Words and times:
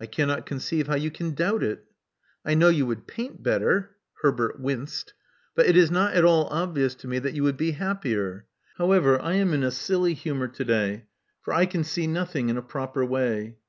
"I 0.00 0.06
cannot 0.06 0.46
conceive 0.46 0.88
how 0.88 0.96
you 0.96 1.12
can 1.12 1.32
doubt 1.32 1.62
it." 1.62 1.84
•*I 2.44 2.54
know 2.54 2.70
you 2.70 2.86
would 2.86 3.06
paint 3.06 3.40
better 3.40 3.94
(Herbert 4.20 4.58
winced), 4.58 5.14
"bat 5.54 5.66
it 5.66 5.76
is 5.76 5.92
not 5.92 6.14
at 6.14 6.24
all 6.24 6.48
obvious 6.48 6.96
to 6.96 7.06
me 7.06 7.20
that 7.20 7.34
you 7.34 7.44
would 7.44 7.56
be 7.56 7.74
iKJpocr. 7.74 8.42
However, 8.78 9.22
I 9.22 9.34
am 9.34 9.54
in 9.54 9.62
a 9.62 9.70
silly 9.70 10.14
humor 10.14 10.48
to 10.48 10.64
day; 10.64 11.04
for 11.40 11.54
1 11.54 11.66
vsa. 11.66 11.84
see 11.84 12.08
nothing 12.08 12.48
in 12.48 12.56
a 12.56 12.62
proper 12.62 13.04
way. 13.04 13.54